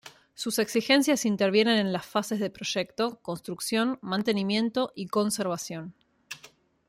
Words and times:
Sus 0.33 0.57
exigencias 0.57 1.25
intervienen 1.27 1.77
en 1.77 1.93
las 1.93 2.07
fases 2.07 2.39
de 2.39 2.49
proyecto, 2.49 3.19
construcción, 3.21 3.99
mantenimiento 4.01 4.91
y 4.95 5.05
conservación. 5.05 5.93